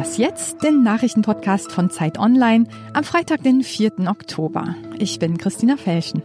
Was 0.00 0.16
jetzt? 0.16 0.62
Den 0.62 0.82
Nachrichtenpodcast 0.82 1.70
von 1.70 1.90
Zeit 1.90 2.18
Online 2.18 2.64
am 2.94 3.04
Freitag, 3.04 3.42
den 3.42 3.62
4. 3.62 4.08
Oktober. 4.08 4.74
Ich 4.98 5.18
bin 5.18 5.36
Christina 5.36 5.76
Felschen. 5.76 6.22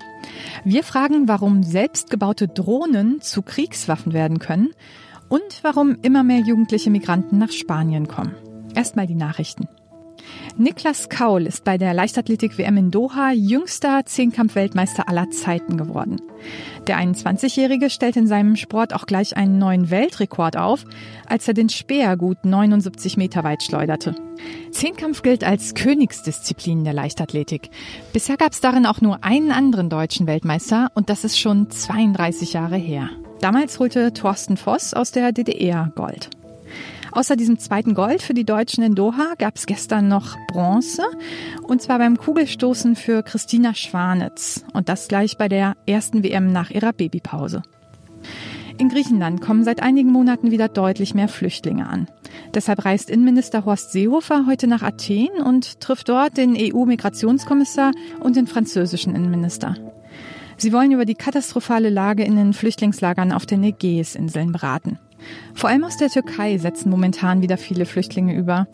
Wir 0.64 0.82
fragen, 0.82 1.28
warum 1.28 1.62
selbstgebaute 1.62 2.48
Drohnen 2.48 3.20
zu 3.20 3.42
Kriegswaffen 3.42 4.14
werden 4.14 4.40
können 4.40 4.70
und 5.28 5.60
warum 5.62 5.98
immer 6.04 6.24
mehr 6.24 6.40
jugendliche 6.40 6.90
Migranten 6.90 7.38
nach 7.38 7.52
Spanien 7.52 8.08
kommen. 8.08 8.34
Erstmal 8.76 9.08
die 9.08 9.16
Nachrichten. 9.16 9.68
Niklas 10.58 11.10
Kaul 11.10 11.46
ist 11.46 11.64
bei 11.64 11.78
der 11.78 11.94
Leichtathletik-WM 11.94 12.78
in 12.78 12.92
Doha 12.92 13.32
jüngster 13.32 14.06
Zehnkampf-Weltmeister 14.06 15.10
aller 15.10 15.30
Zeiten 15.32 15.78
geworden. 15.78 16.22
Der 16.88 16.98
21-Jährige 17.00 17.90
stellt 17.90 18.16
in 18.16 18.28
seinem 18.28 18.56
Sport 18.56 18.94
auch 18.94 19.06
gleich 19.06 19.36
einen 19.36 19.58
neuen 19.58 19.90
Weltrekord 19.90 20.56
auf, 20.56 20.86
als 21.28 21.48
er 21.48 21.54
den 21.54 21.70
Speer 21.70 22.16
gut 22.16 22.46
79 22.46 23.18
Meter 23.18 23.44
weit 23.44 23.64
schleuderte. 23.64 24.16
Zehnkampf 24.72 25.22
gilt 25.24 25.44
als 25.44 25.74
Königsdisziplin 25.74 26.84
der 26.84 26.94
Leichtathletik. 26.94 27.70
Bisher 28.14 28.38
gab 28.38 28.54
es 28.54 28.62
darin 28.62 28.86
auch 28.86 29.02
nur 29.02 29.24
einen 29.24 29.52
anderen 29.52 29.90
deutschen 29.90 30.28
Weltmeister 30.28 30.92
und 30.94 31.10
das 31.10 31.24
ist 31.24 31.40
schon 31.40 31.70
32 31.70 32.54
Jahre 32.54 32.78
her. 32.78 33.10
Damals 33.42 33.80
holte 33.80 34.14
Thorsten 34.14 34.58
Voss 34.58 34.94
aus 34.94 35.12
der 35.12 35.32
DDR 35.32 35.92
Gold. 35.96 36.30
Außer 37.16 37.38
diesem 37.38 37.58
zweiten 37.58 37.94
Gold 37.94 38.22
für 38.22 38.34
die 38.34 38.44
Deutschen 38.44 38.84
in 38.84 38.94
Doha 38.94 39.36
gab 39.38 39.56
es 39.56 39.66
gestern 39.66 40.10
noch 40.10 40.36
Bronze 40.50 41.04
und 41.64 41.82
zwar 41.82 41.98
beim 41.98 42.18
Kugelstoßen 42.18 42.98
für 42.98 43.24
Christina 43.24 43.74
Schwanitz 43.74 44.66
und 44.74 44.90
das 44.90 45.08
gleich 45.08 45.38
bei 45.38 45.48
der 45.48 45.78
ersten 45.88 46.24
WM 46.24 46.52
nach 46.52 46.72
ihrer 46.72 46.92
Babypause. 46.92 47.64
In 48.78 48.90
Griechenland 48.90 49.40
kommen 49.40 49.64
seit 49.64 49.82
einigen 49.82 50.12
Monaten 50.12 50.52
wieder 50.52 50.68
deutlich 50.68 51.14
mehr 51.14 51.30
Flüchtlinge 51.30 51.88
an. 51.88 52.08
Deshalb 52.54 52.84
reist 52.84 53.10
Innenminister 53.10 53.64
Horst 53.64 53.94
Seehofer 53.94 54.46
heute 54.46 54.68
nach 54.68 54.84
Athen 54.84 55.30
und 55.42 55.80
trifft 55.80 56.10
dort 56.10 56.36
den 56.36 56.58
EU-Migrationskommissar 56.58 57.94
und 58.20 58.36
den 58.36 58.46
französischen 58.46 59.16
Innenminister. 59.16 59.78
Sie 60.58 60.74
wollen 60.74 60.92
über 60.92 61.06
die 61.06 61.16
katastrophale 61.16 61.90
Lage 61.90 62.26
in 62.26 62.36
den 62.36 62.52
Flüchtlingslagern 62.52 63.32
auf 63.32 63.46
den 63.46 63.64
Ägäisinseln 63.64 64.52
beraten. 64.52 65.00
Vor 65.54 65.70
allem 65.70 65.84
aus 65.84 65.98
der 65.98 66.10
Türkei 66.10 66.58
setzen 66.58 66.90
momentan 66.90 67.42
wieder 67.42 67.58
viele 67.58 67.86
Flüchtlinge 67.86 68.36
über. 68.36 68.68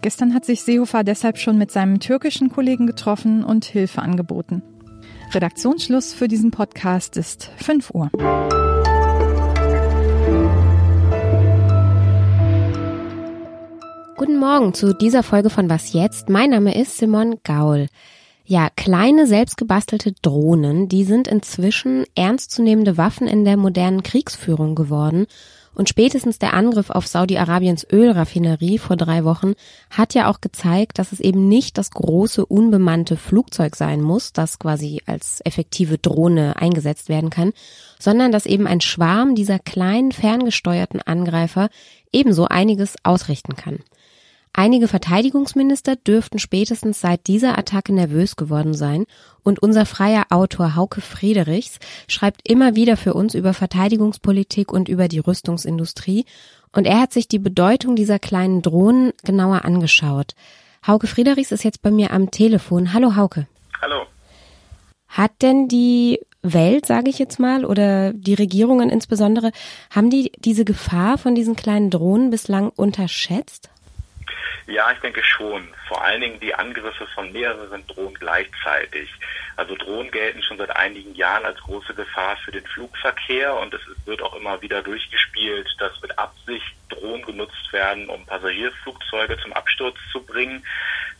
Gestern 0.00 0.34
hat 0.34 0.44
sich 0.44 0.62
Seehofer 0.62 1.02
deshalb 1.02 1.38
schon 1.38 1.58
mit 1.58 1.70
seinem 1.70 1.98
türkischen 1.98 2.50
Kollegen 2.50 2.86
getroffen 2.86 3.42
und 3.42 3.64
Hilfe 3.64 4.02
angeboten. 4.02 4.62
Redaktionsschluss 5.32 6.14
für 6.14 6.28
diesen 6.28 6.50
Podcast 6.50 7.16
ist 7.16 7.50
5 7.56 7.90
Uhr. 7.90 8.10
Guten 14.16 14.38
Morgen 14.38 14.74
zu 14.74 14.94
dieser 14.94 15.22
Folge 15.22 15.50
von 15.50 15.68
Was 15.68 15.92
jetzt? 15.92 16.28
Mein 16.28 16.50
Name 16.50 16.74
ist 16.80 16.96
Simon 16.98 17.36
Gaul. 17.44 17.88
Ja, 18.44 18.68
kleine 18.74 19.26
selbstgebastelte 19.26 20.12
Drohnen, 20.22 20.88
die 20.88 21.04
sind 21.04 21.28
inzwischen 21.28 22.04
ernstzunehmende 22.14 22.96
Waffen 22.96 23.26
in 23.26 23.44
der 23.44 23.58
modernen 23.58 24.02
Kriegsführung 24.02 24.74
geworden 24.74 25.26
und 25.78 25.88
spätestens 25.88 26.40
der 26.40 26.54
Angriff 26.54 26.90
auf 26.90 27.06
Saudi-Arabiens 27.06 27.86
Ölraffinerie 27.90 28.78
vor 28.78 28.96
drei 28.96 29.24
Wochen 29.24 29.52
hat 29.90 30.12
ja 30.12 30.28
auch 30.28 30.40
gezeigt, 30.40 30.98
dass 30.98 31.12
es 31.12 31.20
eben 31.20 31.48
nicht 31.48 31.78
das 31.78 31.92
große 31.92 32.44
unbemannte 32.44 33.16
Flugzeug 33.16 33.76
sein 33.76 34.02
muss, 34.02 34.32
das 34.32 34.58
quasi 34.58 35.00
als 35.06 35.40
effektive 35.44 35.96
Drohne 35.96 36.56
eingesetzt 36.56 37.08
werden 37.08 37.30
kann, 37.30 37.52
sondern 38.00 38.32
dass 38.32 38.44
eben 38.44 38.66
ein 38.66 38.80
Schwarm 38.80 39.36
dieser 39.36 39.60
kleinen 39.60 40.10
ferngesteuerten 40.10 41.00
Angreifer 41.00 41.70
ebenso 42.12 42.46
einiges 42.46 42.96
ausrichten 43.04 43.54
kann. 43.54 43.78
Einige 44.58 44.88
Verteidigungsminister 44.88 45.94
dürften 45.94 46.40
spätestens 46.40 47.00
seit 47.00 47.28
dieser 47.28 47.56
Attacke 47.56 47.94
nervös 47.94 48.34
geworden 48.34 48.74
sein 48.74 49.04
und 49.44 49.62
unser 49.62 49.86
freier 49.86 50.24
Autor 50.30 50.74
Hauke 50.74 51.00
Friedrichs 51.00 51.78
schreibt 52.08 52.48
immer 52.50 52.74
wieder 52.74 52.96
für 52.96 53.14
uns 53.14 53.36
über 53.36 53.54
Verteidigungspolitik 53.54 54.72
und 54.72 54.88
über 54.88 55.06
die 55.06 55.20
Rüstungsindustrie 55.20 56.24
und 56.74 56.88
er 56.88 57.00
hat 57.00 57.12
sich 57.12 57.28
die 57.28 57.38
Bedeutung 57.38 57.94
dieser 57.94 58.18
kleinen 58.18 58.60
Drohnen 58.60 59.12
genauer 59.22 59.64
angeschaut. 59.64 60.34
Hauke 60.84 61.06
Friedrichs 61.06 61.52
ist 61.52 61.62
jetzt 61.62 61.80
bei 61.80 61.92
mir 61.92 62.10
am 62.10 62.32
Telefon. 62.32 62.92
Hallo 62.92 63.14
Hauke. 63.14 63.46
Hallo. 63.80 64.06
Hat 65.06 65.40
denn 65.40 65.68
die 65.68 66.18
Welt, 66.42 66.84
sage 66.84 67.10
ich 67.10 67.20
jetzt 67.20 67.38
mal, 67.38 67.64
oder 67.64 68.12
die 68.12 68.34
Regierungen 68.34 68.90
insbesondere, 68.90 69.52
haben 69.90 70.10
die 70.10 70.32
diese 70.38 70.64
Gefahr 70.64 71.16
von 71.16 71.36
diesen 71.36 71.54
kleinen 71.54 71.90
Drohnen 71.90 72.30
bislang 72.30 72.70
unterschätzt? 72.70 73.70
Ja, 74.66 74.90
ich 74.92 74.98
denke 74.98 75.24
schon. 75.24 75.68
Vor 75.86 76.04
allen 76.04 76.20
Dingen 76.20 76.40
die 76.40 76.54
Angriffe 76.54 77.06
von 77.14 77.32
mehreren 77.32 77.86
Drohnen 77.86 78.14
gleichzeitig. 78.14 79.10
Also 79.56 79.74
Drohnen 79.76 80.10
gelten 80.10 80.42
schon 80.42 80.58
seit 80.58 80.76
einigen 80.76 81.14
Jahren 81.14 81.44
als 81.44 81.58
große 81.60 81.94
Gefahr 81.94 82.36
für 82.36 82.52
den 82.52 82.66
Flugverkehr 82.66 83.56
und 83.56 83.72
es 83.74 83.80
wird 84.04 84.22
auch 84.22 84.34
immer 84.34 84.60
wieder 84.60 84.82
durchgespielt, 84.82 85.68
dass 85.78 86.00
mit 86.02 86.16
Absicht 86.18 86.74
Drohnen 86.90 87.24
genutzt 87.24 87.72
werden, 87.72 88.08
um 88.08 88.24
Passagierflugzeuge 88.26 89.38
zum 89.38 89.52
Absturz 89.52 89.96
zu 90.12 90.22
bringen. 90.22 90.64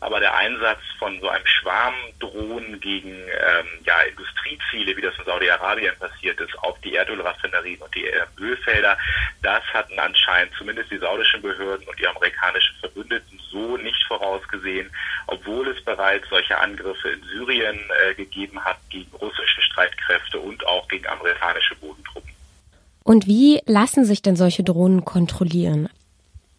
Aber 0.01 0.19
der 0.19 0.35
Einsatz 0.35 0.79
von 0.97 1.19
so 1.19 1.27
einem 1.29 1.45
Schwarm 1.45 1.93
Drohnen 2.19 2.79
gegen 2.79 3.09
ähm, 3.09 3.67
ja, 3.83 4.01
Industrieziele, 4.01 4.95
wie 4.95 5.01
das 5.01 5.17
in 5.17 5.25
Saudi-Arabien 5.25 5.93
passiert 5.99 6.39
ist, 6.39 6.57
auf 6.59 6.79
die 6.81 6.95
Erdölraffinerien 6.95 7.81
und 7.81 7.93
die 7.93 8.05
äh, 8.05 8.25
Ölfelder, 8.39 8.97
das 9.41 9.63
hatten 9.73 9.99
anscheinend 9.99 10.53
zumindest 10.57 10.91
die 10.91 10.97
saudischen 10.97 11.41
Behörden 11.41 11.87
und 11.87 11.99
die 11.99 12.07
amerikanischen 12.07 12.75
Verbündeten 12.79 13.39
so 13.51 13.77
nicht 13.77 14.03
vorausgesehen, 14.07 14.89
obwohl 15.27 15.67
es 15.67 15.83
bereits 15.83 16.27
solche 16.29 16.57
Angriffe 16.57 17.09
in 17.09 17.23
Syrien 17.23 17.79
äh, 18.03 18.13
gegeben 18.13 18.63
hat 18.63 18.77
gegen 18.89 19.11
russische 19.15 19.61
Streitkräfte 19.61 20.39
und 20.39 20.65
auch 20.65 20.87
gegen 20.87 21.07
amerikanische 21.07 21.75
Bodentruppen. 21.75 22.31
Und 23.03 23.27
wie 23.27 23.61
lassen 23.65 24.05
sich 24.05 24.21
denn 24.21 24.35
solche 24.35 24.63
Drohnen 24.63 25.03
kontrollieren? 25.03 25.89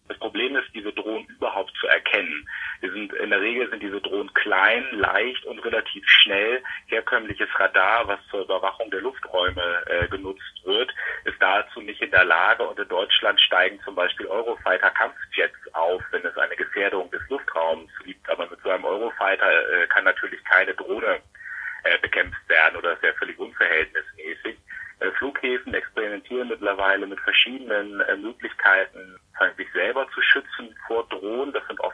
Das 0.09 0.17
Problem 0.19 0.55
ist, 0.57 0.67
diese 0.73 0.91
Drohnen 0.91 1.25
überhaupt 1.27 1.71
zu 1.79 1.87
erkennen. 1.87 2.45
Wir 2.81 2.91
sind, 2.91 3.10
in 3.21 3.29
der 3.29 3.41
Regel 3.41 3.69
sind 3.69 3.83
diese 3.83 4.01
Drohnen 4.01 4.33
klein, 4.33 4.83
leicht 4.91 5.45
und 5.45 5.59
relativ 5.59 6.03
schnell. 6.07 6.63
Herkömmliches 6.87 7.49
Radar, 7.55 8.07
was 8.07 8.19
zur 8.29 8.41
Überwachung 8.41 8.89
der 8.89 9.01
Lufträume 9.01 9.83
äh, 9.85 10.07
genutzt 10.07 10.65
wird, 10.65 10.91
ist 11.25 11.39
dazu 11.39 11.81
nicht 11.81 12.01
in 12.01 12.11
der 12.11 12.25
Lage. 12.25 12.63
Und 12.63 12.79
in 12.79 12.87
Deutschland 12.87 13.39
steigen 13.39 13.79
zum 13.83 13.95
Beispiel 13.95 14.25
Eurofighter-Kampfjets 14.27 15.73
auf, 15.73 16.01
wenn 16.11 16.25
es 16.25 16.37
eine 16.37 16.55
Gefährdung 16.55 17.11
des 17.11 17.21
Luftraums 17.29 17.91
gibt. 18.03 18.27
Aber 18.29 18.49
mit 18.49 18.59
so 18.63 18.69
einem 18.69 18.85
Eurofighter 18.85 19.49
äh, 19.51 19.87
kann 19.87 20.03
natürlich 20.03 20.43
keine 20.45 20.73
Drohne 20.73 21.19
äh, 21.83 21.97
bekämpft 21.99 22.47
werden 22.49 22.77
oder 22.77 22.93
ist 22.93 23.03
ja 23.03 23.13
völlig 23.13 23.37
unverhältnismäßig. 23.39 24.57
Äh, 24.99 25.11
Flughäfen 25.17 25.73
experimentieren 25.73 26.47
mittlerweile 26.47 27.07
mit 27.07 27.19
verschiedenen 27.21 28.01
äh, 28.01 28.15
Möglichkeiten, 28.17 29.17
sich 29.57 29.67
selber 29.73 30.07
zu 30.13 30.21
schützen 30.21 30.75
vor 30.85 31.07
Drohnen. 31.09 31.51
Das 31.53 31.65
sind 31.67 31.81
auch 31.81 31.90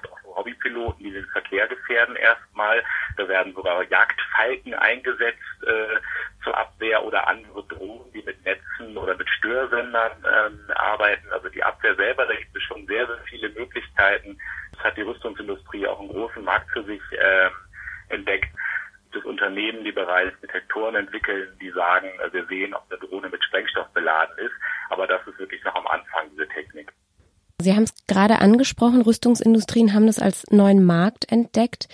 Hobbypiloten, 0.78 1.04
die 1.04 1.12
den 1.12 1.26
Verkehr 1.26 1.68
gefährden 1.68 2.16
erstmal. 2.16 2.84
Da 3.18 3.28
werden 3.28 3.54
sogar 3.54 3.84
Jagdfalken 3.84 4.74
eingesetzt 4.74 5.64
äh, 5.64 6.00
zur 6.44 6.58
Abwehr 6.58 7.04
oder 7.04 7.28
andere 7.28 7.64
Drohnen, 7.64 8.12
die 8.14 8.22
mit 8.24 8.44
Netzen 8.46 8.98
oder 8.98 9.16
mit 9.16 9.30
Störsendern 9.30 10.12
ähm, 10.24 10.60
arbeiten. 10.76 11.28
Also 11.32 11.50
die 11.50 11.64
Abwehr 11.64 11.96
selber, 11.96 12.26
da 12.26 12.36
gibt 12.36 12.62
schon 12.62 12.86
sehr, 12.88 13.06
sehr 13.08 13.20
viele 13.30 13.50
Möglichkeiten. 13.50 14.40
Das 14.74 14.84
hat 14.84 14.98
die 14.98 15.02
Rüstungsindustrie 15.02 15.88
auch 15.88 16.00
einen 16.00 16.10
großen 16.10 16.44
Markt 16.44 16.70
für 16.72 16.84
sich 16.84 17.02
äh, 17.12 17.50
entdeckt 18.10 18.50
es 19.18 19.26
Unternehmen, 19.26 19.84
die 19.84 19.92
bereits 19.92 20.40
Detektoren 20.42 20.96
entwickeln, 20.96 21.50
die 21.60 21.72
sagen, 21.72 22.08
wir 22.32 22.46
sehen, 22.46 22.74
ob 22.74 22.84
eine 22.90 23.00
Drohne 23.00 23.30
mit 23.30 23.44
Sprengstoff 23.44 23.88
beladen 23.94 24.38
ist. 24.38 24.54
Aber 24.90 25.08
das 25.08 25.26
ist 25.28 25.40
wirklich 25.40 25.64
noch 25.64 25.76
am 25.76 25.88
Anfang, 25.88 26.30
diese 26.32 26.48
Technik. 26.50 26.87
Sie 27.68 27.76
haben 27.76 27.84
es 27.84 28.08
gerade 28.08 28.40
angesprochen, 28.40 29.02
Rüstungsindustrien 29.02 29.94
haben 29.94 30.08
das 30.08 30.20
als 30.20 30.50
neuen 30.50 30.86
Markt 30.86 31.30
entdeckt. 31.30 31.90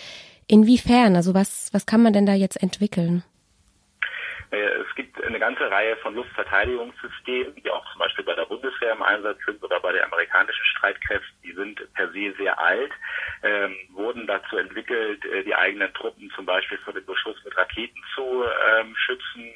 Inwiefern? 0.48 1.16
Also 1.16 1.34
was, 1.34 1.74
was 1.74 1.88
kann 1.88 2.04
man 2.04 2.14
denn 2.14 2.28
da 2.28 2.36
jetzt 2.36 2.62
entwickeln? 2.62 3.24
Äh, 4.52 4.58
es 4.58 4.94
gibt 4.94 5.20
eine 5.24 5.40
ganze 5.40 5.72
Reihe 5.72 5.96
von 5.98 6.14
Luftverteidigungssystemen, 6.14 7.56
die 7.56 7.72
auch 7.72 7.84
zum 7.92 7.98
Beispiel 7.98 8.24
bei 8.24 8.36
der 8.36 8.46
Bundeswehr 8.46 8.92
im 8.92 9.02
Einsatz 9.02 9.40
sind 9.48 9.64
oder 9.64 9.80
bei 9.80 9.94
den 9.94 10.04
amerikanischen 10.04 10.64
Streitkräften. 10.78 11.42
Die 11.44 11.54
sind 11.54 11.81
per 11.96 12.12
se 12.12 12.36
sehr 12.38 12.60
alt, 12.60 12.92
ähm, 13.42 13.75
wurden 13.94 14.28
dazu 14.28 14.58
entwickelt, 14.58 15.25
äh, 15.25 15.44
die 15.44 15.56
eigenen 15.56 15.92
Truppen 15.96 16.31
zum 16.36 16.46
Beispiel 16.46 16.78
vor 16.86 16.94
dem 16.94 17.04
Beschuss 17.08 17.44
mit 17.44 17.58
Raketen 17.58 18.00
zu 18.14 18.44
ähm, 18.78 18.96
schützen. 18.96 19.56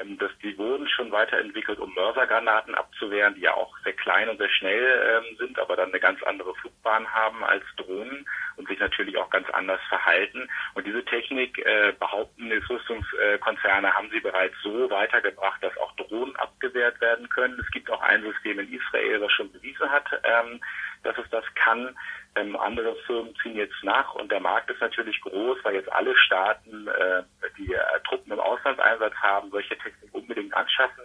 Ähm, 0.00 0.18
das, 0.18 0.30
die 0.42 0.56
wurden 0.58 0.88
schon 0.88 1.10
weiterentwickelt, 1.10 1.78
um 1.78 1.92
Mörsergranaten 1.94 2.74
abzuwehren, 2.74 3.34
die 3.34 3.42
ja 3.42 3.54
auch 3.54 3.76
sehr 3.84 3.92
klein 3.94 4.28
und 4.28 4.38
sehr 4.38 4.50
schnell 4.50 5.22
ähm, 5.24 5.36
sind, 5.38 5.58
aber 5.58 5.76
dann 5.76 5.90
eine 5.90 6.00
ganz 6.00 6.22
andere 6.22 6.54
Flugbahn 6.56 7.06
haben 7.12 7.44
als 7.44 7.64
Drohnen 7.76 8.26
und 8.56 8.68
sich 8.68 8.78
natürlich 8.78 9.16
auch 9.16 9.30
ganz 9.30 9.48
anders 9.50 9.80
verhalten. 9.88 10.48
Und 10.74 10.86
diese 10.86 11.04
Technik, 11.04 11.58
äh, 11.64 11.92
behaupten 11.98 12.50
die 12.50 12.56
Rüstungskonzerne, 12.56 13.92
haben 13.92 14.10
sie 14.10 14.20
bereits 14.20 14.54
so 14.62 14.90
weitergebracht, 14.90 15.62
dass 15.62 15.76
auch 15.78 15.94
Drohnen 15.96 16.34
abgewehrt 16.36 17.00
werden 17.00 17.28
können. 17.28 17.58
Es 17.60 17.70
gibt 17.70 17.90
auch 17.90 18.02
ein 18.02 18.22
System 18.22 18.58
in 18.58 18.72
Israel, 18.72 19.20
was 19.20 19.32
schon 19.32 19.52
bewiesen 19.52 19.90
hat, 19.90 20.06
ähm, 20.24 20.60
dass 21.02 21.16
es 21.18 21.28
das 21.30 21.44
kann. 21.54 21.96
Ähm, 22.34 22.56
andere 22.56 22.94
Firmen 23.06 23.34
ziehen 23.42 23.56
jetzt 23.56 23.82
nach 23.82 24.14
und 24.14 24.30
der 24.30 24.40
Markt 24.40 24.70
ist 24.70 24.80
natürlich 24.80 25.20
groß, 25.22 25.58
weil 25.62 25.74
jetzt 25.74 25.92
alle 25.92 26.16
Staaten, 26.16 26.86
äh, 26.88 27.22
die 27.56 27.72
äh, 27.72 27.80
Truppen 28.08 28.32
im 28.32 28.40
Auslandseinsatz 28.40 29.14
haben, 29.14 29.50
solche 29.50 29.76
Technik 29.78 30.14
unbedingt 30.14 30.54
anschaffen 30.54 31.04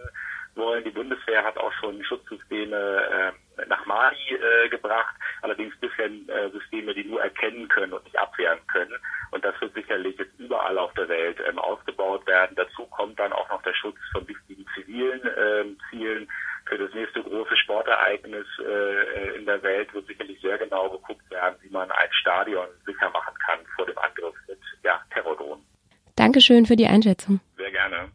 wollen. 0.56 0.84
Die 0.84 0.90
Bundeswehr 0.90 1.44
hat 1.44 1.56
auch 1.58 1.72
schon 1.74 2.02
Schutzsysteme 2.04 3.32
äh, 3.56 3.66
nach 3.66 3.84
Mali 3.86 4.16
äh, 4.30 4.68
gebracht, 4.68 5.14
allerdings 5.42 5.74
bisher 5.78 6.06
äh, 6.06 6.50
Systeme, 6.50 6.94
die 6.94 7.04
nur 7.04 7.22
erkennen 7.22 7.68
können 7.68 7.92
und 7.92 8.04
nicht 8.04 8.18
abwehren 8.18 8.60
können. 8.68 8.94
Und 9.30 9.44
das 9.44 9.60
wird 9.60 9.74
sicherlich 9.74 10.16
jetzt 10.18 10.38
überall 10.38 10.78
auf 10.78 10.92
der 10.94 11.08
Welt 11.08 11.38
ähm, 11.48 11.58
ausgebaut 11.58 12.26
werden. 12.26 12.56
Dazu 12.56 12.86
kommt 12.86 13.18
dann 13.18 13.32
auch 13.32 13.48
noch 13.48 13.62
der 13.62 13.74
Schutz 13.74 13.98
von 14.12 14.26
wichtigen 14.28 14.66
zivilen 14.74 15.20
ähm, 15.36 15.78
Zielen. 15.90 16.28
Für 16.74 16.88
das 16.88 16.92
nächste 16.92 17.22
große 17.22 17.56
Sportereignis 17.56 18.46
äh, 18.58 19.38
in 19.38 19.46
der 19.46 19.62
Welt 19.62 19.94
wird 19.94 20.08
sicherlich 20.08 20.40
sehr 20.40 20.58
genau 20.58 20.90
geguckt 20.90 21.30
werden, 21.30 21.54
wie 21.62 21.68
man 21.68 21.88
ein 21.88 22.08
Stadion 22.10 22.66
sicher 22.84 23.08
machen 23.10 23.32
kann 23.46 23.60
vor 23.76 23.86
dem 23.86 23.96
Angriff 23.96 24.34
mit 24.48 24.58
ja, 24.82 25.00
Terrordrohnen. 25.12 25.64
Dankeschön 26.16 26.66
für 26.66 26.74
die 26.74 26.88
Einschätzung. 26.88 27.38
Sehr 27.56 27.70
gerne. 27.70 28.08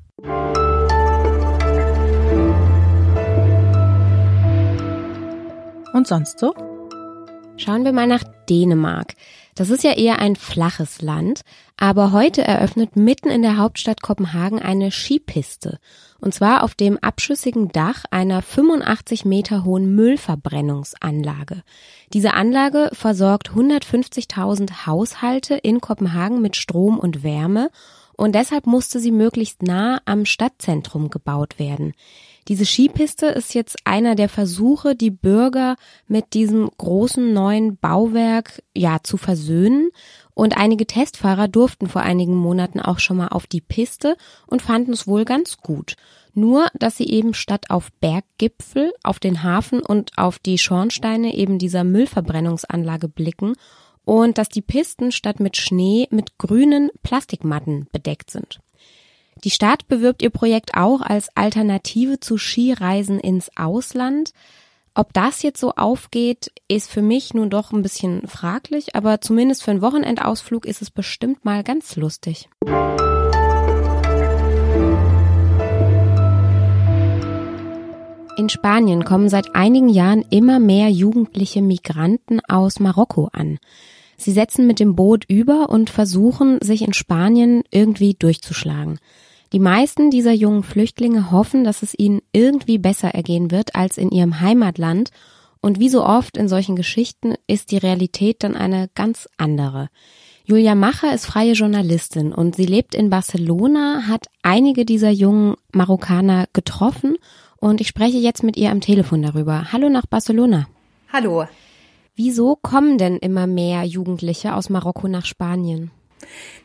Und 5.94 6.06
sonst 6.06 6.40
so? 6.40 6.54
Schauen 7.56 7.86
wir 7.86 7.94
mal 7.94 8.08
nach 8.08 8.26
Dänemark. 8.50 9.14
Das 9.56 9.70
ist 9.70 9.86
ja 9.86 9.96
eher 9.96 10.20
ein 10.20 10.36
flaches 10.36 11.02
Land, 11.02 11.44
aber 11.82 12.12
heute 12.12 12.44
eröffnet 12.44 12.98
mitten 12.98 13.30
in 13.30 13.42
der 13.42 13.58
Hauptstadt 13.58 14.02
Kopenhagen 14.02 14.62
eine 14.62 14.92
Skipiste. 14.92 15.80
Und 16.20 16.34
zwar 16.34 16.64
auf 16.64 16.76
dem 16.76 16.98
abschüssigen 16.98 17.70
Dach 17.70 18.04
einer 18.12 18.42
85 18.42 19.24
Meter 19.24 19.64
hohen 19.64 19.96
Müllverbrennungsanlage. 19.96 21.64
Diese 22.12 22.34
Anlage 22.34 22.90
versorgt 22.92 23.52
150.000 23.52 24.86
Haushalte 24.86 25.56
in 25.56 25.80
Kopenhagen 25.80 26.42
mit 26.42 26.58
Strom 26.58 27.00
und 27.00 27.24
Wärme 27.24 27.70
und 28.20 28.36
deshalb 28.36 28.68
musste 28.68 29.00
sie 29.00 29.12
möglichst 29.12 29.64
nah 29.64 30.02
am 30.04 30.26
Stadtzentrum 30.26 31.10
gebaut 31.10 31.58
werden. 31.58 31.94
Diese 32.50 32.66
Skipiste 32.66 33.28
ist 33.28 33.54
jetzt 33.54 33.78
einer 33.86 34.16
der 34.16 34.28
Versuche, 34.28 34.94
die 34.94 35.10
Bürger 35.10 35.78
mit 36.10 36.34
diesem 36.34 36.70
großen 36.78 37.32
neuen 37.32 37.78
Bauwerk 37.78 38.62
ja 38.76 38.98
zu 39.04 39.16
versöhnen. 39.16 39.92
Und 40.40 40.56
einige 40.56 40.88
Testfahrer 40.88 41.50
durften 41.50 41.90
vor 41.90 42.02
einigen 42.02 42.34
Monaten 42.34 42.80
auch 42.80 43.00
schon 43.00 43.18
mal 43.18 43.28
auf 43.28 43.46
die 43.46 43.60
Piste 43.60 44.16
und 44.48 44.62
fanden 44.62 44.94
es 44.94 45.06
wohl 45.06 45.26
ganz 45.26 45.58
gut. 45.58 45.98
Nur, 46.34 46.70
dass 46.76 46.96
sie 46.96 47.10
eben 47.10 47.34
statt 47.34 47.66
auf 47.70 47.92
Berggipfel, 48.00 48.94
auf 49.04 49.20
den 49.20 49.44
Hafen 49.44 49.82
und 49.82 50.18
auf 50.18 50.40
die 50.40 50.58
Schornsteine 50.58 51.36
eben 51.36 51.60
dieser 51.60 51.84
Müllverbrennungsanlage 51.84 53.10
blicken 53.10 53.56
und 54.06 54.38
dass 54.38 54.48
die 54.48 54.62
Pisten 54.62 55.12
statt 55.12 55.42
mit 55.42 55.58
Schnee 55.58 56.08
mit 56.10 56.38
grünen 56.38 56.90
Plastikmatten 57.04 57.88
bedeckt 57.92 58.32
sind. 58.32 58.62
Die 59.44 59.52
Stadt 59.52 59.90
bewirbt 59.90 60.22
ihr 60.22 60.30
Projekt 60.30 60.76
auch 60.76 61.02
als 61.02 61.36
Alternative 61.36 62.22
zu 62.22 62.38
Skireisen 62.38 63.20
ins 63.20 63.52
Ausland. 63.58 64.32
Ob 65.00 65.14
das 65.14 65.44
jetzt 65.44 65.62
so 65.62 65.72
aufgeht, 65.76 66.52
ist 66.68 66.92
für 66.92 67.02
mich 67.02 67.34
nun 67.34 67.50
doch 67.50 67.72
ein 67.72 67.82
bisschen 67.82 68.28
fraglich, 68.28 68.98
aber 68.98 69.22
zumindest 69.22 69.64
für 69.64 69.72
einen 69.72 69.82
Wochenendausflug 69.82 70.66
ist 70.66 70.82
es 70.82 70.92
bestimmt 70.92 71.46
mal 71.46 71.64
ganz 71.64 71.96
lustig. 71.96 72.50
In 78.36 78.50
Spanien 78.50 79.06
kommen 79.06 79.30
seit 79.30 79.56
einigen 79.56 79.88
Jahren 79.88 80.26
immer 80.32 80.60
mehr 80.60 80.90
jugendliche 80.90 81.62
Migranten 81.62 82.42
aus 82.50 82.82
Marokko 82.82 83.30
an. 83.32 83.60
Sie 84.18 84.34
setzen 84.34 84.68
mit 84.68 84.82
dem 84.82 84.98
Boot 84.98 85.24
über 85.30 85.70
und 85.70 85.90
versuchen, 85.90 86.60
sich 86.62 86.82
in 86.82 86.92
Spanien 86.92 87.64
irgendwie 87.72 88.16
durchzuschlagen. 88.16 89.00
Die 89.52 89.60
meisten 89.60 90.12
dieser 90.12 90.32
jungen 90.32 90.64
Flüchtlinge 90.64 91.32
hoffen, 91.32 91.64
dass 91.64 91.82
es 91.82 91.98
ihnen 91.98 92.22
irgendwie 92.32 92.78
besser 92.78 93.10
ergehen 93.16 93.50
wird 93.50 93.76
als 93.76 93.98
in 93.98 94.12
ihrem 94.12 94.42
Heimatland. 94.42 95.10
Und 95.62 95.80
wie 95.80 95.90
so 95.90 96.06
oft 96.06 96.38
in 96.38 96.48
solchen 96.48 96.76
Geschichten 96.76 97.34
ist 97.48 97.72
die 97.72 97.78
Realität 97.78 98.44
dann 98.44 98.56
eine 98.56 98.90
ganz 98.94 99.28
andere. 99.38 99.90
Julia 100.46 100.74
Macher 100.74 101.14
ist 101.14 101.26
freie 101.26 101.54
Journalistin 101.54 102.32
und 102.32 102.56
sie 102.56 102.66
lebt 102.66 102.96
in 102.96 103.10
Barcelona, 103.10 104.08
hat 104.08 104.28
einige 104.42 104.86
dieser 104.86 105.12
jungen 105.12 105.56
Marokkaner 105.74 106.48
getroffen 106.54 107.18
und 107.58 107.82
ich 107.82 107.88
spreche 107.88 108.18
jetzt 108.18 108.44
mit 108.44 108.58
ihr 108.58 108.72
am 108.72 108.82
Telefon 108.82 109.22
darüber. 109.22 109.72
Hallo 109.72 109.90
nach 109.90 110.06
Barcelona. 110.06 110.68
Hallo. 111.12 111.46
Wieso 112.16 112.56
kommen 112.56 112.98
denn 112.98 113.18
immer 113.18 113.48
mehr 113.48 113.84
Jugendliche 113.84 114.56
aus 114.56 114.70
Marokko 114.70 115.08
nach 115.08 115.26
Spanien? 115.26 115.92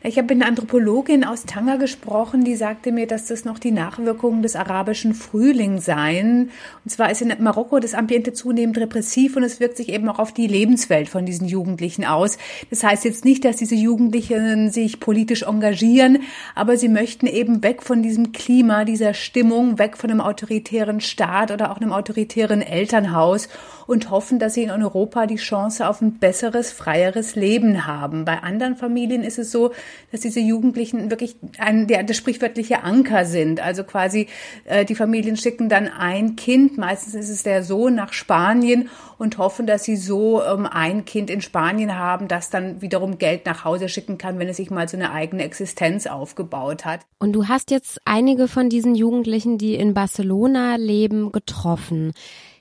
Ich 0.07 0.17
habe 0.17 0.35
mit 0.35 0.43
einer 0.43 0.51
Anthropologin 0.51 1.23
aus 1.23 1.45
Tanger 1.45 1.79
gesprochen, 1.79 2.43
die 2.43 2.55
sagte 2.55 2.91
mir, 2.91 3.07
dass 3.07 3.25
das 3.25 3.43
noch 3.43 3.57
die 3.57 3.71
Nachwirkungen 3.71 4.43
des 4.43 4.55
arabischen 4.55 5.15
Frühlings 5.15 5.85
seien. 5.85 6.51
Und 6.83 6.91
zwar 6.91 7.09
ist 7.09 7.23
in 7.23 7.33
Marokko 7.39 7.79
das 7.79 7.95
Ambiente 7.95 8.31
zunehmend 8.31 8.77
repressiv 8.77 9.35
und 9.35 9.41
es 9.41 9.59
wirkt 9.59 9.77
sich 9.77 9.89
eben 9.89 10.07
auch 10.07 10.19
auf 10.19 10.31
die 10.31 10.45
Lebenswelt 10.45 11.09
von 11.09 11.25
diesen 11.25 11.47
Jugendlichen 11.47 12.05
aus. 12.05 12.37
Das 12.69 12.83
heißt 12.83 13.03
jetzt 13.03 13.25
nicht, 13.25 13.45
dass 13.45 13.55
diese 13.55 13.73
Jugendlichen 13.73 14.69
sich 14.69 14.99
politisch 14.99 15.41
engagieren, 15.41 16.19
aber 16.53 16.77
sie 16.77 16.89
möchten 16.89 17.25
eben 17.25 17.63
weg 17.63 17.81
von 17.81 18.03
diesem 18.03 18.31
Klima, 18.31 18.85
dieser 18.85 19.15
Stimmung, 19.15 19.79
weg 19.79 19.97
von 19.97 20.11
einem 20.11 20.21
autoritären 20.21 21.01
Staat 21.01 21.49
oder 21.49 21.71
auch 21.71 21.77
einem 21.77 21.91
autoritären 21.91 22.61
Elternhaus 22.61 23.49
und 23.87 24.11
hoffen, 24.11 24.37
dass 24.37 24.53
sie 24.53 24.63
in 24.63 24.71
Europa 24.71 25.25
die 25.25 25.35
Chance 25.35 25.87
auf 25.87 26.01
ein 26.01 26.19
besseres, 26.19 26.71
freieres 26.71 27.35
Leben 27.35 27.87
haben. 27.87 28.25
Bei 28.25 28.43
anderen 28.43 28.75
Familien 28.75 29.23
ist 29.23 29.39
es 29.39 29.51
so, 29.55 29.71
dass 30.11 30.19
diese 30.19 30.41
Jugendlichen 30.41 31.09
wirklich 31.09 31.37
ein, 31.57 31.87
der, 31.87 32.03
der 32.03 32.13
sprichwörtliche 32.13 32.83
Anker 32.83 33.23
sind. 33.23 33.61
Also 33.61 33.85
quasi 33.85 34.27
äh, 34.65 34.83
die 34.83 34.95
Familien 34.95 35.37
schicken 35.37 35.69
dann 35.69 35.87
ein 35.87 36.35
Kind, 36.35 36.77
meistens 36.77 37.15
ist 37.15 37.29
es 37.29 37.43
der 37.43 37.63
Sohn 37.63 37.95
nach 37.95 38.11
Spanien 38.11 38.89
und 39.17 39.37
hoffen, 39.37 39.65
dass 39.65 39.85
sie 39.85 39.95
so 39.95 40.43
ähm, 40.43 40.65
ein 40.65 41.05
Kind 41.05 41.29
in 41.29 41.41
Spanien 41.41 41.97
haben, 41.97 42.27
das 42.27 42.49
dann 42.49 42.81
wiederum 42.81 43.17
Geld 43.17 43.45
nach 43.45 43.63
Hause 43.63 43.87
schicken 43.87 44.17
kann, 44.17 44.39
wenn 44.39 44.49
es 44.49 44.57
sich 44.57 44.69
mal 44.69 44.89
so 44.89 44.97
eine 44.97 45.11
eigene 45.11 45.43
Existenz 45.43 46.05
aufgebaut 46.05 46.83
hat. 46.83 47.01
Und 47.17 47.31
du 47.33 47.47
hast 47.47 47.71
jetzt 47.71 47.99
einige 48.03 48.49
von 48.49 48.67
diesen 48.67 48.93
Jugendlichen, 48.95 49.57
die 49.57 49.75
in 49.75 49.93
Barcelona 49.93 50.75
leben, 50.75 51.31
getroffen. 51.31 52.11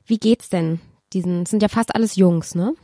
Wie 0.07 0.19
geht's 0.19 0.49
denn 0.49 0.81
diesen, 1.13 1.47
sind 1.47 1.63
ja 1.63 1.69
fast 1.69 1.95
alles 1.95 2.17
Jungs, 2.17 2.55
ne? 2.55 2.75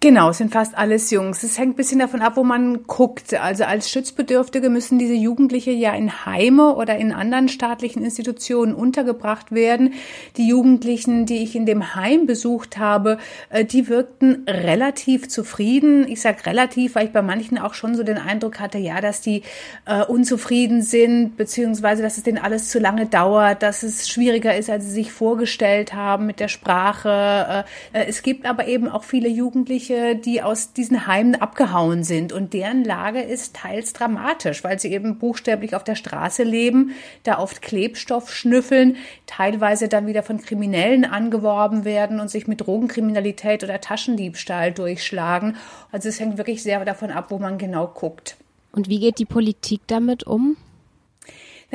Genau, 0.00 0.32
sind 0.32 0.52
fast 0.52 0.76
alles 0.76 1.10
Jungs. 1.10 1.42
Es 1.42 1.58
hängt 1.58 1.74
ein 1.74 1.76
bisschen 1.76 1.98
davon 1.98 2.20
ab, 2.20 2.34
wo 2.36 2.44
man 2.44 2.82
guckt. 2.86 3.32
Also 3.34 3.64
als 3.64 3.90
Schutzbedürftige 3.90 4.68
müssen 4.68 4.98
diese 4.98 5.14
Jugendliche 5.14 5.70
ja 5.70 5.94
in 5.94 6.26
Heime 6.26 6.74
oder 6.74 6.96
in 6.96 7.12
anderen 7.12 7.48
staatlichen 7.48 8.02
Institutionen 8.02 8.74
untergebracht 8.74 9.52
werden. 9.52 9.94
Die 10.36 10.46
Jugendlichen, 10.46 11.24
die 11.24 11.42
ich 11.42 11.56
in 11.56 11.64
dem 11.64 11.94
Heim 11.94 12.26
besucht 12.26 12.76
habe, 12.76 13.18
äh, 13.48 13.64
die 13.64 13.88
wirkten 13.88 14.44
relativ 14.46 15.28
zufrieden. 15.28 16.06
Ich 16.06 16.20
sage 16.20 16.44
relativ, 16.44 16.96
weil 16.96 17.06
ich 17.06 17.12
bei 17.12 17.22
manchen 17.22 17.56
auch 17.56 17.72
schon 17.72 17.94
so 17.94 18.02
den 18.02 18.18
Eindruck 18.18 18.60
hatte, 18.60 18.78
ja, 18.78 19.00
dass 19.00 19.22
die 19.22 19.42
äh, 19.86 20.04
unzufrieden 20.04 20.82
sind, 20.82 21.38
beziehungsweise 21.38 22.02
dass 22.02 22.18
es 22.18 22.24
denen 22.24 22.38
alles 22.38 22.68
zu 22.68 22.78
lange 22.78 23.06
dauert, 23.06 23.62
dass 23.62 23.82
es 23.82 24.08
schwieriger 24.08 24.54
ist, 24.54 24.68
als 24.68 24.84
sie 24.84 24.90
sich 24.90 25.12
vorgestellt 25.12 25.94
haben 25.94 26.26
mit 26.26 26.40
der 26.40 26.48
Sprache. 26.48 27.64
Äh, 27.92 27.98
äh 28.00 28.04
es 28.06 28.22
gibt 28.22 28.44
aber 28.44 28.66
eben 28.68 28.88
auch 28.88 29.04
viele 29.04 29.28
Jugendliche, 29.28 29.93
Jugendliche, 29.94 30.16
die 30.16 30.42
aus 30.42 30.72
diesen 30.72 31.06
Heimen 31.06 31.34
abgehauen 31.34 32.04
sind. 32.04 32.32
Und 32.32 32.52
deren 32.52 32.84
Lage 32.84 33.20
ist 33.20 33.56
teils 33.56 33.92
dramatisch, 33.92 34.64
weil 34.64 34.78
sie 34.78 34.92
eben 34.92 35.18
buchstäblich 35.18 35.74
auf 35.74 35.84
der 35.84 35.94
Straße 35.94 36.42
leben, 36.42 36.92
da 37.22 37.38
oft 37.38 37.62
Klebstoff 37.62 38.32
schnüffeln, 38.32 38.96
teilweise 39.26 39.88
dann 39.88 40.06
wieder 40.06 40.22
von 40.22 40.40
Kriminellen 40.40 41.04
angeworben 41.04 41.84
werden 41.84 42.20
und 42.20 42.30
sich 42.30 42.46
mit 42.46 42.66
Drogenkriminalität 42.66 43.64
oder 43.64 43.80
Taschendiebstahl 43.80 44.72
durchschlagen. 44.72 45.56
Also 45.92 46.08
es 46.08 46.20
hängt 46.20 46.38
wirklich 46.38 46.62
sehr 46.62 46.84
davon 46.84 47.10
ab, 47.10 47.26
wo 47.30 47.38
man 47.38 47.58
genau 47.58 47.86
guckt. 47.86 48.36
Und 48.72 48.88
wie 48.88 48.98
geht 48.98 49.18
die 49.18 49.24
Politik 49.24 49.82
damit 49.86 50.24
um? 50.24 50.56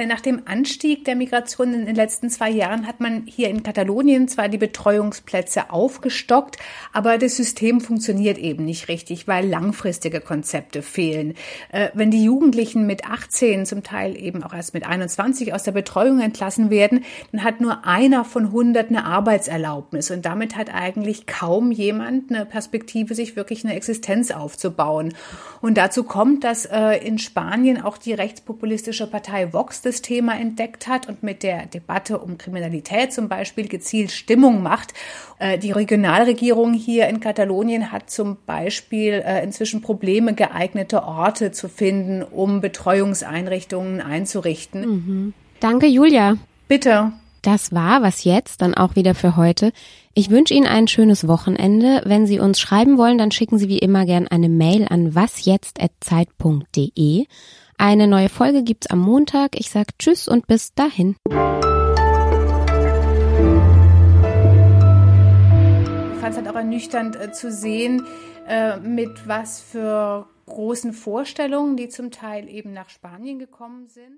Nach 0.07 0.21
dem 0.21 0.43
Anstieg 0.45 1.03
der 1.03 1.15
Migration 1.15 1.73
in 1.73 1.85
den 1.85 1.95
letzten 1.95 2.29
zwei 2.29 2.49
Jahren 2.49 2.87
hat 2.87 3.01
man 3.01 3.23
hier 3.25 3.49
in 3.49 3.63
Katalonien 3.63 4.29
zwar 4.29 4.47
die 4.47 4.57
Betreuungsplätze 4.57 5.71
aufgestockt, 5.71 6.57
aber 6.93 7.17
das 7.17 7.35
System 7.35 7.81
funktioniert 7.81 8.37
eben 8.37 8.63
nicht 8.63 8.87
richtig, 8.87 9.27
weil 9.27 9.47
langfristige 9.47 10.21
Konzepte 10.21 10.81
fehlen. 10.81 11.33
Äh, 11.71 11.89
wenn 11.93 12.11
die 12.11 12.23
Jugendlichen 12.23 12.87
mit 12.87 13.05
18, 13.05 13.65
zum 13.65 13.83
Teil 13.83 14.15
eben 14.15 14.41
auch 14.43 14.53
erst 14.53 14.73
mit 14.73 14.85
21 14.85 15.53
aus 15.53 15.63
der 15.63 15.73
Betreuung 15.73 16.21
entlassen 16.21 16.69
werden, 16.69 17.03
dann 17.31 17.43
hat 17.43 17.59
nur 17.59 17.85
einer 17.85 18.23
von 18.23 18.45
100 18.45 18.89
eine 18.89 19.03
Arbeitserlaubnis 19.03 20.11
und 20.11 20.25
damit 20.25 20.55
hat 20.55 20.73
eigentlich 20.73 21.27
kaum 21.27 21.71
jemand 21.71 22.31
eine 22.31 22.45
Perspektive, 22.45 23.15
sich 23.15 23.35
wirklich 23.35 23.65
eine 23.65 23.75
Existenz 23.75 24.31
aufzubauen. 24.31 25.13
Und 25.61 25.77
dazu 25.77 26.03
kommt, 26.03 26.45
dass 26.45 26.65
äh, 26.65 27.05
in 27.05 27.19
Spanien 27.19 27.81
auch 27.81 27.97
die 27.97 28.13
rechtspopulistische 28.13 29.05
Partei 29.05 29.51
Vox 29.51 29.81
das 29.89 30.01
Thema 30.01 30.39
entdeckt 30.39 30.88
hat 30.88 31.10
und 31.10 31.24
mit 31.24 31.43
der 31.43 31.65
Debatte 31.65 32.19
um 32.19 32.38
Kriminalität 32.38 33.12
zum 33.12 33.27
Beispiel 33.27 33.67
gezielt 33.67 34.12
Stimmung 34.12 34.63
macht. 34.63 34.93
Äh, 35.39 35.58
die 35.58 35.72
Regionalregierung 35.72 36.74
hier 36.74 37.08
in 37.08 37.19
Katalonien 37.19 37.91
hat 37.91 38.10
zum 38.10 38.38
Beispiel 38.46 39.22
äh, 39.25 39.43
inzwischen 39.43 39.81
Probleme, 39.81 40.34
geeignete 40.34 41.03
Orte 41.03 41.51
zu 41.51 41.67
finden, 41.67 42.24
um 42.24 42.62
Betreuungseinrichtungen 42.62 44.00
einzurichten. 44.01 44.81
Mhm. 44.81 45.34
Danke, 45.60 45.88
Julia. 45.88 46.38
Bitte. 46.67 47.12
Das 47.41 47.74
war 47.74 48.01
was 48.01 48.25
jetzt, 48.25 48.62
dann 48.62 48.75
auch 48.75 48.96
wieder 48.96 49.15
für 49.15 49.38
heute. 49.38 49.72
Ich 50.13 50.29
wünsche 50.29 50.53
Ihnen 50.53 50.67
ein 50.67 50.88
schönes 50.88 51.27
Wochenende. 51.27 52.03
Wenn 52.05 52.27
Sie 52.27 52.39
uns 52.39 52.60
schreiben 52.60 52.98
wollen, 52.98 53.17
dann 53.17 53.31
schicken 53.31 53.58
Sie 53.58 53.69
wie 53.69 53.79
immer 53.79 54.05
gern 54.05 54.27
eine 54.27 54.50
Mail 54.50 54.86
an 54.89 55.15
wasjetzt@zeit.de. 55.15 57.25
Eine 57.81 58.07
neue 58.09 58.27
Folge 58.27 58.63
gibt's 58.63 58.88
am 58.88 59.00
Montag. 59.00 59.57
Ich 59.57 59.69
sag 59.69 59.98
Tschüss 59.98 60.27
und 60.27 60.48
bis 60.48 60.74
dahin. 60.74 61.15
Ich 61.29 61.36
fand 66.19 66.31
es 66.31 66.36
halt 66.36 66.50
auch 66.50 66.55
ernüchternd 66.55 67.15
äh, 67.15 67.31
zu 67.31 67.53
sehen, 67.53 68.05
äh, 68.50 68.77
mit 68.81 69.29
was 69.29 69.62
für 69.62 70.27
großen 70.45 70.91
Vorstellungen, 70.91 71.77
die 71.77 71.88
zum 71.88 72.12
Teil 72.12 72.50
eben 72.50 72.74
nach 72.74 72.89
Spanien 72.89 73.39
gekommen 73.39 73.88
sind. 73.88 74.17